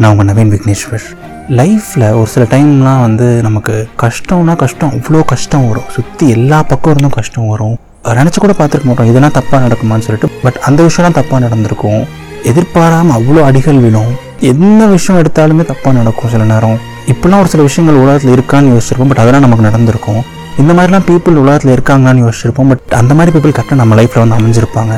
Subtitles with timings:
[0.00, 1.04] நான் உங்கள் நவீன் விக்னேஸ்வர்.
[1.58, 5.86] லைஃப்பில் ஒரு சில டைம்லாம் வந்து நமக்கு கஷ்டம்னா கஷ்டம் அவ்வளோ கஷ்டம் வரும்.
[5.94, 7.76] சுற்றி எல்லா பக்கம் இருந்தும் கஷ்டம் வரும்.
[8.18, 10.30] நினச்சி கூட பார்த்துருக்க மாட்டோம் இதெல்லாம் தப்பாக நடக்குமான்னு சொல்லிட்டு.
[10.44, 12.02] பட் அந்த விஷயம்லாம் தப்பாக நடந்திருக்கும்.
[12.50, 14.12] எதிர்பாராமல் அவ்வளோ அடிகள் விழும்.
[14.52, 16.78] எந்த விஷயம் எடுத்தாலுமே தப்பாக நடக்கும் சில நேரம்.
[17.12, 20.22] இப்போலாம் ஒரு சில விஷயங்கள் உலகத்தில் இருக்கான்னு யோசிச்சிருப்போம் பட் அதெல்லாம் நமக்கு நடந்திருக்கும்.
[20.62, 24.94] இந்த மாதிரிலாம் பீப்புள் உலகத்தில் இருக்காங்களான்னு யோசிச்சிருப்போம் பட் அந்த மாதிரி பீப்புள் கரெக்டாக நம்ம லைஃப்பில் வந்து அமைஞ்சிருப்பாங்க.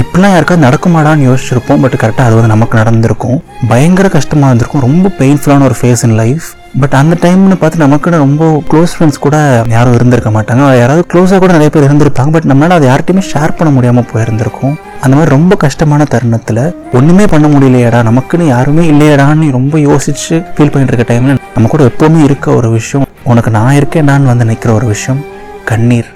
[0.00, 3.42] இப்படிலாம் யாருக்காவது நடக்குமாடான்னு யோசிச்சிருப்போம் பட் கரெக்டாக அது வந்து நமக்கு நடந்திருக்கும்.
[3.68, 4.84] பயங்கர கஷ்டமாக இருந்திருக்கும்.
[4.86, 6.46] ரொம்ப பெயின்ஃபுல்லான ஒரு ஃபேஸ் இன் லைஃப்
[6.80, 9.36] பட் அந்த டைம்னு பார்த்து நமக்குன்னு ரொம்ப க்ளோஸ் ஃப்ரெண்ட்ஸ் கூட
[9.74, 10.62] யாரும் இருந்திருக்க மாட்டாங்க.
[10.80, 14.74] யாராவது க்ளோஸாக கூட நிறைய பேர் இருந்திருப்பாங்க பட் நம்மளால அதை யார்கிட்டையுமே ஷேர் பண்ண முடியாமல் போயிருந்திருக்கும்.
[15.00, 20.94] அந்த மாதிரி ரொம்ப கஷ்டமான தருணத்தில் ஒன்றுமே பண்ண முடியலையேடா நமக்குன்னு யாருமே இல்லையடான்னு ரொம்ப யோசிச்சு ஃபீல் பண்ணிட்டு
[20.94, 24.86] இருக்க டைமில் நம்ம கூட எப்போவுமே இருக்க ஒரு விஷயம் உனக்கு நான் இருக்கேன் நான் வந்து நிற்கிற ஒரு
[24.86, 25.24] விஷயம்
[25.64, 26.10] கண்ணீர்.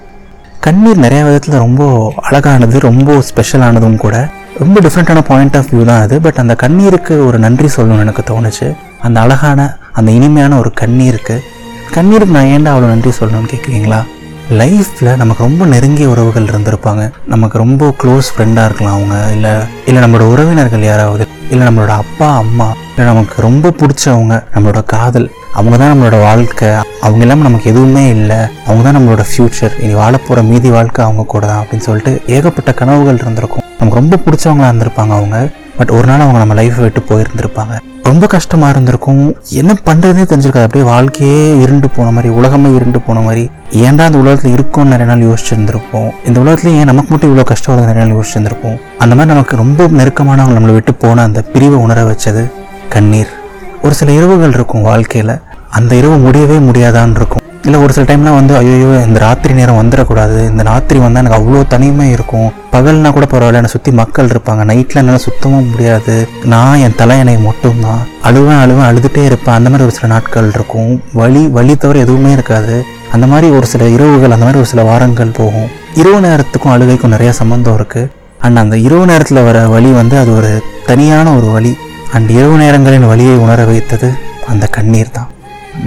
[0.61, 4.29] கண்ணீர் நிறைய விதத்தில் ரொம்ப அழகானது ரொம்ப ஸ்பெஷலானதும் கூட.
[4.59, 6.21] ரொம்ப டிஃப்ரெண்ட்டான பாயிண்ட் ஆஃப் வியூ தான் அது.
[6.21, 8.77] பட் அந்த கண்ணீருக்கு ஒரு நன்றி சொல்லணும்னு எனக்கு தோணுச்சு.
[9.01, 11.41] அந்த அழகான அந்த இனிமையான ஒரு கண்ணீருக்கு.
[11.95, 14.03] கண்ணீருக்கு நான் ஏன்டா அவ்வளோ நன்றி சொல்லணும்னு கேட்குறீங்களா
[14.51, 17.11] லைஃப்பில் நமக்கு ரொம்ப நெருங்கிய உறவுகள் இருந்திருப்பாங்க.
[17.27, 19.33] நமக்கு ரொம்ப க்ளோஸ் ஃப்ரெண்டாக இருக்கலாம் அவங்க.
[19.33, 19.51] இல்லை
[19.87, 21.27] இல்லை நம்மளோட உறவினர்கள் யாராவது.
[21.51, 22.73] இல்லை நம்மளோட அப்பா அம்மா.
[22.97, 24.45] இல்லை நமக்கு ரொம்ப பிடிச்சவங்க.
[24.55, 25.31] நம்மளோட காதல்.
[25.55, 26.69] அவங்க தான் நம்மளோட வாழ்க்கை.
[27.01, 28.37] அவங்க இல்லாமல் நமக்கு எதுவுமே இல்லை.
[28.67, 33.17] அவங்க தான் நம்மளோட ஃப்யூச்சர் இனி வாழப்போகிற மீதி வாழ்க்கை அவங்க கூட தான் அப்படின்னு சொல்லிட்டு ஏகப்பட்ட கனவுகள்
[33.17, 33.65] இருந்திருக்கும்.
[33.79, 35.51] நமக்கு ரொம்ப பிடிச்சவங்களா இருந்திருப்பாங்க அவங்க.
[35.77, 37.77] பட் ஒரு நாள் அவங்க நம்ம லைஃப்பை விட்டு போயிருந்திருப்பாங்க.
[38.03, 39.37] ரொம்ப கஷ்டமாக இருந்திருக்கும்.
[39.51, 40.67] என்ன பண்ணுறதே தெரிஞ்சிருக்காது.
[40.69, 43.51] அப்படியே வாழ்க்கையே இருண்டு போன மாதிரி உலகமே இருண்டு போன மாதிரி.
[43.73, 46.11] ஏன்டா அந்த உலகத்தில் இருக்கும்னு நிறைய நாள் யோசிச்சிருந்திருப்போம்.
[46.27, 48.79] இந்த உலகத்துல ஏன் நமக்கு மட்டும் இவ்வளோ கஷ்டம் வருது நிறைய நாள் யோசிச்சிருந்திருப்போம்.
[48.99, 52.51] அந்த மாதிரி நமக்கு ரொம்ப நெருக்கமானவங்க நம்மளை விட்டு போன அந்த பிரிவை உணர வச்சது
[52.89, 53.33] கண்ணீர்.
[53.83, 55.41] ஒரு சில இரவுகள் இருக்கும் வாழ்க்கையில்.
[55.71, 57.43] அந்த இரவு முடியவே முடியாதான்னு இருக்கும்.
[57.65, 60.39] இல்லை ஒரு சில டைம்லாம் வந்து ஐயோ இந்த ராத்திரி நேரம் வந்துடக்கூடாது.
[60.51, 62.53] இந்த ராத்திரி வந்தால் எனக்கு அவ்வளோ தனிமை இருக்கும்.
[62.73, 64.63] பகல்னா கூட பரவாயில்ல என்னை சுற்றி மக்கள் இருப்பாங்க.
[64.71, 66.29] நைட்டில் என்னால் சுத்தமாக முடியாது.
[66.45, 68.03] நான் என் தலையணை மட்டும்தான்.
[68.29, 69.55] அழுவேன் அழுவேன் அழுதுகிட்டே இருப்பேன்.
[69.55, 71.03] அந்த மாதிரி ஒரு சில நாட்கள் இருக்கும்.
[71.13, 72.85] வழி வழி தவிர எதுவுமே இருக்காது.
[73.13, 75.69] அந்த மாதிரி ஒரு சில இரவுகள் அந்த மாதிரி ஒரு சில வாரங்கள் போகும்.
[75.95, 80.51] இரவு நேரத்துக்கும் அழுகைக்கும் நிறையா சம்மந்தம் இருக்குது அண்ட் அந்த இரவு நேரத்தில் வர வழி வந்து அது ஒரு
[80.87, 81.73] தனியான ஒரு வழி
[82.17, 84.09] அண்ட் இரவு நேரங்களின் வழியை உணர வைத்தது
[84.51, 85.31] அந்த கண்ணீர் தான்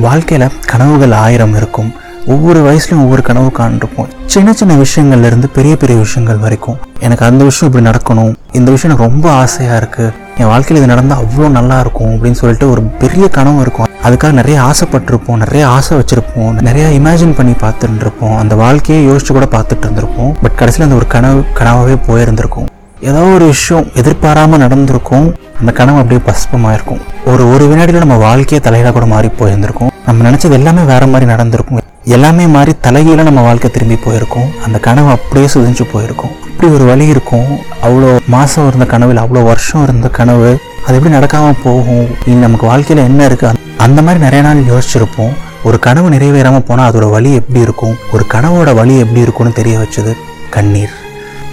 [0.06, 1.90] வாழ்க்கையில் கனவுகள் ஆயிரம் இருக்கும்.
[2.34, 7.42] ஒவ்வொரு வயசுலையும் ஒவ்வொரு கனவு காண்டிருப்போம் சின்ன சின்ன விஷயங்கள்ல இருந்து பெரிய பெரிய விஷயங்கள் வரைக்கும் எனக்கு அந்த
[7.48, 10.12] விஷயம் இப்படி நடக்கணும் இந்த விஷயம் எனக்கு ரொம்ப ஆசையாக இருக்குது
[10.42, 13.90] என் வாழ்க்கையில் இது நடந்தால் அவ்வளோ நல்லா இருக்கும் அப்படின்னு சொல்லிட்டு ஒரு பெரிய கனவு இருக்கும்.
[14.08, 19.48] அதுக்காக நிறைய ஆசைப்பட்டிருப்போம் நிறைய ஆசை வச்சுருப்போம் நிறைய இமேஜின் பண்ணி பார்த்துட்டு இருப்போம் அந்த வாழ்க்கையை யோசிச்சு கூட
[19.58, 20.32] பார்த்துட்டு இருந்திருப்போம்.
[20.44, 22.70] பட் கடைசியில் அந்த ஒரு கனவு கனவாகவே போயிருந்திருக்கும்.
[23.10, 25.28] ஏதோ ஒரு விஷயம் எதிர்பாராமல் நடந்திருக்கும்.
[25.60, 27.00] அந்த கனவு அப்படியே பஸ்பமாயிருக்கும்.
[27.32, 29.90] ஒரு ஒரு வினாடியில் நம்ம வாழ்க்கையே தலையில கூட மாறி போயிருந்திருக்கும்.
[30.08, 31.80] நம்ம நினச்சது எல்லாமே வேற மாதிரி நடந்திருக்கும்.
[32.16, 34.48] எல்லாமே மாறி தலைகீழ நம்ம வாழ்க்கை திரும்பி போயிருக்கோம்.
[34.66, 36.36] அந்த கனவு அப்படியே சுதிஞ்சு போயிருக்கும்.
[36.52, 37.50] இப்படி ஒரு வழி இருக்கும்.
[37.88, 40.50] அவ்வளோ மாதம் இருந்த கனவில் அவ்வளோ வருஷம் இருந்த கனவு
[40.86, 42.08] அது எப்படி நடக்காமல் போகும்?
[42.30, 45.36] இனி நமக்கு வாழ்க்கையில் என்ன இருக்குது அந்த மாதிரி நிறைய நாள் யோசிச்சிருப்போம்.
[45.70, 47.96] ஒரு கனவு நிறைவேறாமல் போனால் அதோட வழி எப்படி இருக்கும்?
[48.16, 50.14] ஒரு கனவோட வழி எப்படி இருக்கும்னு தெரிய வச்சது
[50.58, 50.96] கண்ணீர்.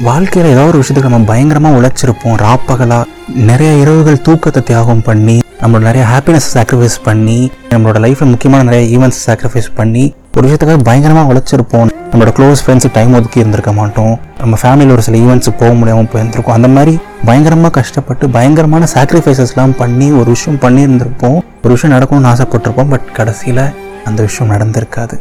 [0.07, 2.35] வாழ்க்கையில் ஏதோ ஒரு விஷயத்துக்கு நம்ம பயங்கரமாக உழைச்சிருப்போம்.
[2.43, 3.07] ராப்பகலாக
[3.49, 7.39] நிறைய இரவுகள் தூக்கத்தை தியாகம் பண்ணி நம்மளோட நிறைய ஹாப்பினஸ் சாக்ரிஃபைஸ் பண்ணி
[7.71, 10.05] நம்மளோட லைஃப்பில் முக்கியமான நிறைய ஈவெண்ட்ஸ் சாக்ரிஃபைஸ் பண்ணி
[10.37, 11.89] ஒரு விஷயத்துக்காக பயங்கரமாக உழைச்சிருப்போம்.
[12.11, 14.15] நம்மளோட க்ளோஸ் ஃப்ரெண்ட்ஸுக்கு டைம் ஒதுக்கி இருந்திருக்க மாட்டோம்.
[14.43, 16.59] நம்ம ஃபேமிலியில் ஒரு சில ஈவெண்ட்ஸுக்கு போக முடியாமல் போயிருந்திருக்கோம்.
[16.59, 16.95] அந்த மாதிரி
[17.25, 21.41] பயங்கரமாக கஷ்டப்பட்டு பயங்கரமான சாக்ரிஃபைசஸ்லாம் பண்ணி ஒரு விஷயம் பண்ணியிருந்திருப்போம்.
[21.65, 22.93] ஒரு விஷயம் நடக்கணும்னு ஆசைப்பட்டிருப்போம்.
[22.95, 23.65] பட் கடைசியில்
[24.05, 25.19] அந்த விஷயம் நடந்திருக்காது.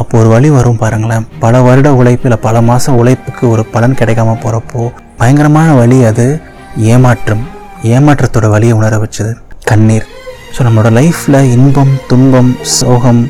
[0.00, 1.26] அப்போ ஒரு வழி வரும் பாருங்களேன்.
[1.42, 4.82] பல வருட உழைப்பில் பல மாத உழைப்புக்கு ஒரு பலன் கிடைக்காம போகிறப்போ
[5.16, 6.26] பயங்கரமான வழி அது
[6.76, 7.44] ஏமாற்றம்.
[7.82, 9.32] ஏமாற்றத்தோட வழியை உணர வச்சது.
[9.64, 10.06] கண்ணீர்.
[10.54, 13.22] ஸோ நம்மளோட லைஃப்பில் இன்பம் துன்பம் சோகம்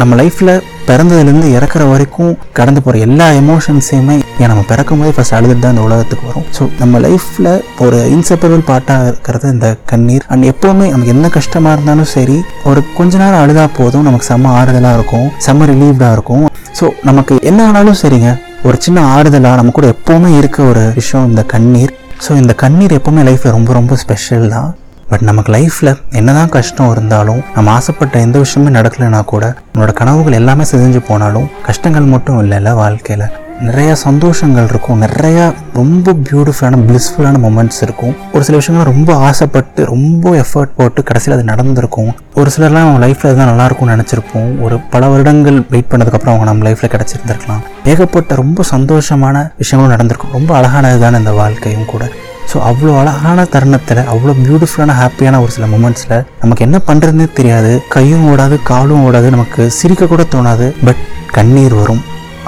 [0.00, 0.52] நம்ம லைஃப்பில்
[0.88, 5.84] பிறந்ததுலேருந்து இறக்குற வரைக்கும் கடந்து போகிற எல்லா எமோஷன்ஸையுமே ஏன் நம்ம பிறக்கும் போதே ஃபஸ்ட் அழுதுட்டு தான் இந்த
[5.88, 6.46] உலகத்துக்கு வரும்?
[6.56, 7.50] ஸோ நம்ம லைஃப்பில்
[7.84, 10.24] ஒரு இன்செப்பரபிள் பார்ட்டாக இருக்கிறது இந்த கண்ணீர்.
[10.32, 12.38] அண்ட் எப்போவுமே நமக்கு என்ன கஷ்டமாக இருந்தாலும் சரி
[12.70, 16.46] ஒரு கொஞ்ச நேரம் அழுதா போதும் நமக்கு செம்ம ஆறுதலாக இருக்கும் செம்ம ரிலீவ்டாக இருக்கும்.
[16.80, 18.32] ஸோ நமக்கு என்ன ஆனாலும் சரிங்க
[18.68, 21.94] ஒரு சின்ன ஆறுதலாக நம்ம கூட எப்போவுமே இருக்க ஒரு விஷயம் இந்த கண்ணீர்.
[22.26, 24.70] ஸோ இந்த கண்ணீர் எப்போவுமே லைஃப்பில் ரொம்ப ரொம்ப ஸ்பெஷல் தான்.
[25.10, 30.64] பட் நமக்கு லைஃப்பில் என்னதான் கஷ்டம் இருந்தாலும் நம்ம ஆசைப்பட்ட எந்த விஷயமே நடக்கலைன்னா கூட நம்மளோட கனவுகள் எல்லாமே
[30.72, 33.26] சிதைஞ்சு போனாலும் கஷ்டங்கள் மட்டும் இல்லைல்ல வாழ்க்கையில்.
[33.66, 35.02] நிறையா சந்தோஷங்கள் இருக்கும்.
[35.02, 38.14] நிறையா ரொம்ப பியூட்டிஃபுல்லான பிளிஸ்ஃபுல்லான மூமெண்ட்ஸ் இருக்கும்.
[38.32, 42.14] ஒரு சில விஷயங்கள் ரொம்ப ஆசைப்பட்டு ரொம்ப எஃபர்ட் போட்டு கடைசியில் அது நடந்திருக்கும்.
[42.34, 44.62] ஒரு சிலர்லாம் அவங்க லைஃப்பில் அதுதான் நல்லா இருக்கும்னு நினச்சிருப்போம்.
[44.62, 47.62] ஒரு பல வருடங்கள் வெயிட் பண்ணதுக்கப்புறம் அவங்க நம்ம லைஃப்பில் கிடச்சிருந்துருக்கலாம்.
[47.84, 50.32] ஏகப்பட்ட ரொம்ப சந்தோஷமான விஷயங்களும் நடந்திருக்கும்.
[50.32, 52.04] ரொம்ப அழகானது தான் இந்த வாழ்க்கையும் கூட.
[52.50, 57.72] ஸோ அவ்வளோ அழகான தருணத்தில் அவ்வளோ பியூட்டிஃபுல்லான ஹாப்பியான ஒரு சில மூமெண்ட்ஸில் நமக்கு என்ன பண்ணுறதுனே தெரியாது.
[57.94, 61.02] கையும் ஓடாது காலும் ஓடாது நமக்கு சிரிக்க கூட தோணாது பட்
[61.36, 62.02] கண்ணீர் வரும்.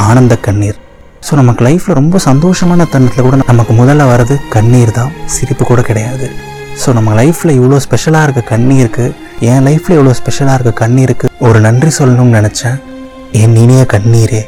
[0.06, 0.78] ஆனந்த கண்ணீர்.
[1.26, 5.12] ஸோ நமக்கு லைஃப்பில் ரொம்ப சந்தோஷமான தருணத்தில் கூட நமக்கு முதல்ல வர்றது கண்ணீர் தான்.
[5.34, 6.28] சிரிப்பு கூட கிடையாது.
[6.82, 9.04] ஸோ நம்ம லைஃப்பில் இவ்வளோ ஸ்பெஷலாக இருக்க கண்ணீருக்கு
[9.50, 12.78] என் லைஃப்பில் இவ்வளோ ஸ்பெஷலாக இருக்க கண்ணீருக்கு ஒரு நன்றி சொல்லணும்னு நினச்சேன்.
[13.42, 14.42] என் இனிய கண்ணீரே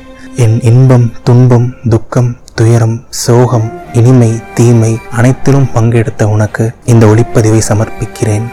[0.45, 3.65] என் இன்பம் துன்பம் துக்கம் துயரம் சோகம்
[3.99, 8.47] இனிமை தீமை அனைத்திலும் பங்கெடுத்த உனக்கு இந்த ஒளிப்பதிவை சமர்ப்பிக்கிறேன்.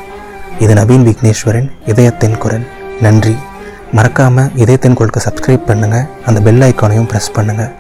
[0.63, 2.65] இது நவீன் விக்னேஸ்வரன் இதயத்தின் குரல்.
[3.01, 3.35] நன்றி.
[3.97, 7.71] மறக்காமல் இதயத்தின் குரலுக்கு சப்ஸ்கிரைப் பண்ணுங்கள் அந்த பெல் ஐக்கானையும் ப்ரெஸ் பண்ணுங்கள்